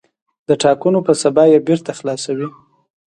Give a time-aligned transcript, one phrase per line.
[0.47, 2.47] د ټاکنو په سبا یې بېرته خلاصوي.